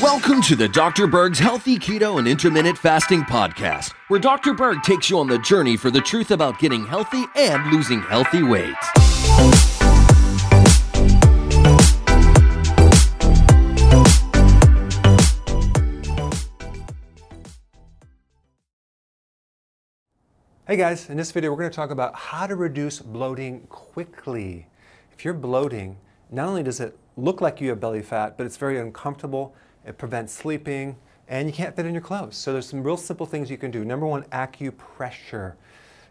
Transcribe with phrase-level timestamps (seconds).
[0.00, 1.06] Welcome to the Dr.
[1.06, 4.54] Berg's Healthy Keto and Intermittent Fasting Podcast, where Dr.
[4.54, 8.42] Berg takes you on the journey for the truth about getting healthy and losing healthy
[8.42, 8.74] weight.
[20.66, 24.66] Hey guys, in this video we're going to talk about how to reduce bloating quickly.
[25.12, 25.98] If you're bloating,
[26.30, 29.54] not only does it look like you have belly fat, but it's very uncomfortable,
[29.86, 30.96] it prevents sleeping,
[31.28, 32.36] and you can't fit in your clothes.
[32.36, 33.84] So there's some real simple things you can do.
[33.84, 35.54] Number one, acupressure.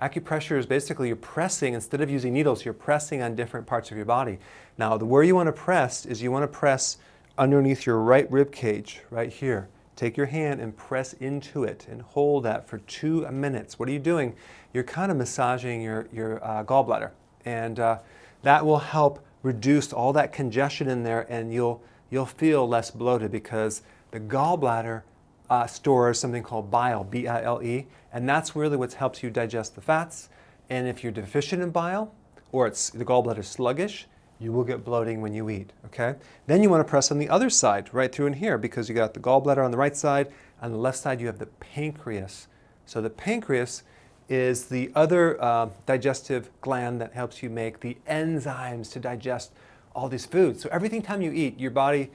[0.00, 3.96] Acupressure is basically you're pressing, instead of using needles, you're pressing on different parts of
[3.96, 4.38] your body.
[4.76, 6.98] Now, the where you want to press is you want to press
[7.36, 9.68] underneath your right rib cage, right here.
[9.96, 13.78] Take your hand and press into it and hold that for two minutes.
[13.78, 14.36] What are you doing?
[14.72, 17.10] You're kind of massaging your, your uh, gallbladder.
[17.44, 17.98] And uh,
[18.42, 23.32] that will help reduce all that congestion in there and you'll, you'll feel less bloated
[23.32, 23.80] because
[24.10, 25.02] the gallbladder
[25.48, 30.28] uh, stores something called bile, B-I-L-E, and that's really what helps you digest the fats.
[30.68, 32.14] And if you're deficient in bile
[32.52, 34.06] or it's, the gallbladder is sluggish,
[34.38, 36.14] you will get bloating when you eat, okay?
[36.46, 38.94] Then you want to press on the other side, right through in here, because you
[38.94, 40.30] got the gallbladder on the right side.
[40.60, 42.48] On the left side, you have the pancreas.
[42.84, 43.82] So the pancreas
[44.28, 49.52] is the other uh, digestive gland that helps you make the enzymes to digest
[49.94, 50.62] all these foods.
[50.62, 52.10] So every time you eat, your body,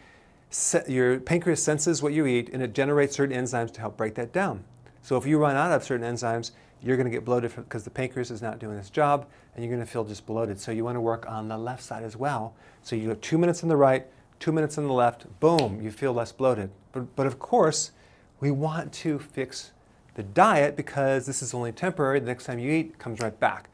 [0.87, 4.31] your pancreas senses what you eat, and it generates certain enzymes to help break that
[4.31, 4.63] down.
[5.01, 7.89] So if you run out of certain enzymes, you're going to get bloated because the
[7.89, 10.59] pancreas is not doing its job and you're going to feel just bloated.
[10.59, 12.53] So you want to work on the left side as well.
[12.83, 14.05] So you have two minutes on the right,
[14.39, 16.69] two minutes on the left, boom, you feel less bloated.
[16.91, 17.91] But, but of course,
[18.39, 19.71] we want to fix
[20.15, 22.19] the diet because this is only temporary.
[22.19, 23.69] The next time you eat, comes right back.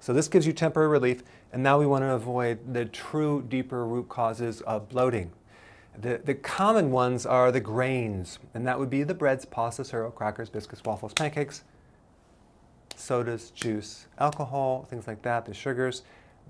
[0.00, 3.86] So this gives you temporary relief, and now we want to avoid the true deeper
[3.86, 5.32] root causes of bloating.
[5.98, 10.10] The, the common ones are the grains, and that would be the breads, pasta, cereal,
[10.10, 11.62] crackers, biscuits, waffles, pancakes,
[12.96, 16.02] sodas, juice, alcohol, things like that, the sugars,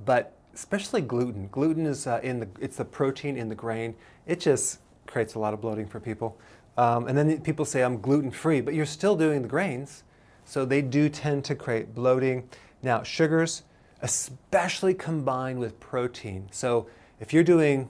[0.04, 1.48] but especially gluten.
[1.52, 3.94] Gluten is uh, in the, it's the protein in the grain.
[4.26, 6.38] It just creates a lot of bloating for people.
[6.76, 10.02] Um, and then people say, I'm gluten free, but you're still doing the grains.
[10.44, 12.48] So they do tend to create bloating.
[12.82, 13.62] Now, sugars,
[14.02, 16.48] especially combined with protein.
[16.50, 16.88] So
[17.20, 17.88] if you're doing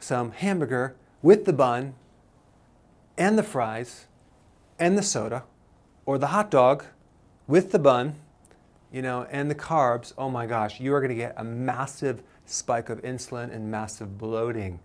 [0.00, 1.94] some hamburger with the bun
[3.16, 4.06] and the fries
[4.78, 5.44] and the soda
[6.06, 6.84] or the hot dog
[7.46, 8.16] with the bun,
[8.90, 12.22] you know, and the carbs, oh my gosh, you are going to get a massive
[12.44, 14.80] spike of insulin and massive bloating.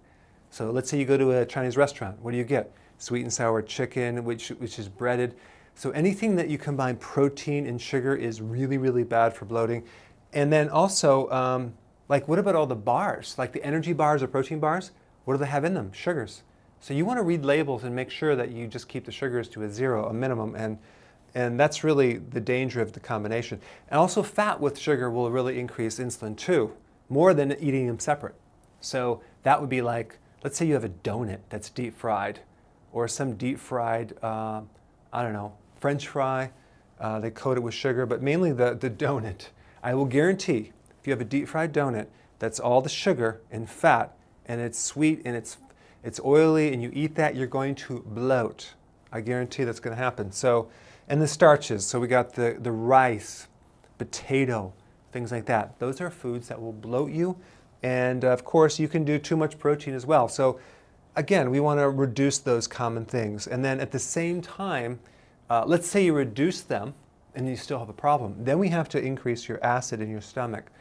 [0.49, 2.21] So let's say you go to a Chinese restaurant.
[2.21, 2.71] What do you get?
[2.97, 5.35] Sweet and sour chicken, which, which is breaded.
[5.75, 9.83] So anything that you combine protein and sugar is really, really bad for bloating.
[10.33, 11.73] And then also, um,
[12.09, 13.35] like what about all the bars?
[13.37, 14.91] Like the energy bars or protein bars?
[15.25, 15.91] What do they have in them?
[15.93, 16.43] Sugars.
[16.79, 19.49] So you want to read labels and make sure that you just keep the sugars
[19.49, 20.77] to a zero, a minimum, and
[21.35, 23.59] and that's really the danger of the combination.
[23.89, 26.73] And also fat with sugar will really increase insulin too,
[27.09, 28.35] more than eating them separate.
[28.79, 32.39] So that would be like, let's say you have a donut that's deep fried,
[32.91, 34.61] or some deep fried, uh,
[35.13, 36.51] I don't know, French fry.
[36.99, 39.49] Uh, they coat it with sugar, but mainly the, the donut.
[39.83, 42.07] I will guarantee if you have a deep fried donut,
[42.39, 44.15] that's all the sugar and fat,
[44.45, 45.57] and it's sweet and it's,
[46.03, 48.73] it's oily, and you eat that, you're going to bloat.
[49.11, 50.31] I guarantee that's going to happen.
[50.31, 50.69] So
[51.07, 53.47] and the starches, so we got the, the rice,
[53.97, 54.73] potato,
[55.11, 55.79] things like that.
[55.79, 57.37] Those are foods that will bloat you.
[57.81, 60.27] And of course, you can do too much protein as well.
[60.27, 60.59] So
[61.17, 63.47] again, we want to reduce those common things.
[63.47, 64.99] And then at the same time,
[65.49, 66.93] uh, let's say you reduce them
[67.35, 68.35] and you still have a problem.
[68.39, 70.71] Then we have to increase your acid in your stomach,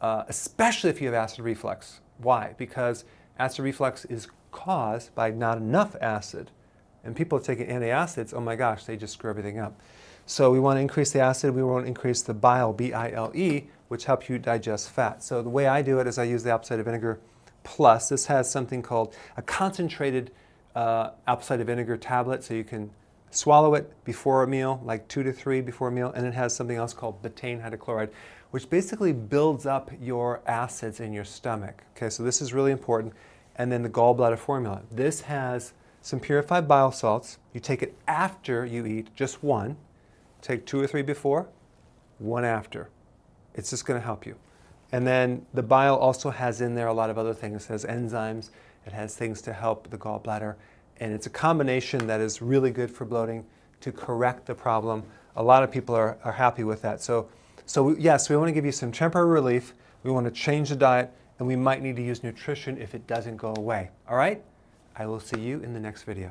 [0.00, 2.00] uh, especially if you have acid reflux.
[2.18, 2.54] Why?
[2.58, 3.04] Because
[3.38, 6.50] acid reflux is caused by not enough acid
[7.04, 9.78] and people taking antacids, oh my gosh, they just screw everything up.
[10.26, 14.06] So we want to increase the acid, we want to increase the bile, B-I-L-E, which
[14.06, 15.22] helps you digest fat.
[15.22, 17.20] So the way I do it is I use the apple cider vinegar
[17.64, 18.08] plus.
[18.08, 20.30] This has something called a concentrated
[20.74, 22.90] uh, apple cider vinegar tablet, so you can
[23.30, 26.54] swallow it before a meal, like two to three before a meal, and it has
[26.54, 28.10] something else called betaine hydrochloride,
[28.52, 31.82] which basically builds up your acids in your stomach.
[31.96, 33.12] Okay, so this is really important.
[33.56, 34.82] And then the gallbladder formula.
[34.90, 37.38] This has some purified bile salts.
[37.52, 39.76] You take it after you eat, just one.
[40.42, 41.48] Take two or three before,
[42.18, 42.90] one after.
[43.54, 44.36] It's just going to help you.
[44.94, 47.64] And then the bile also has in there a lot of other things.
[47.64, 48.50] It has enzymes,
[48.86, 50.54] it has things to help the gallbladder,
[51.00, 53.44] and it's a combination that is really good for bloating
[53.80, 55.02] to correct the problem.
[55.34, 57.02] A lot of people are, are happy with that.
[57.02, 57.28] So,
[57.66, 59.74] so yes, we want to give you some temporary relief.
[60.04, 63.04] We want to change the diet, and we might need to use nutrition if it
[63.08, 63.90] doesn't go away.
[64.08, 64.44] All right?
[64.94, 66.30] I will see you in the next video.